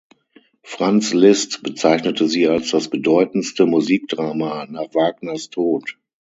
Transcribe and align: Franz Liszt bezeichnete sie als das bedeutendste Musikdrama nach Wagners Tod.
Franz 0.63 1.13
Liszt 1.13 1.61
bezeichnete 1.61 2.27
sie 2.27 2.47
als 2.47 2.71
das 2.71 2.89
bedeutendste 2.89 3.67
Musikdrama 3.67 4.65
nach 4.65 4.91
Wagners 4.95 5.51
Tod. 5.51 5.99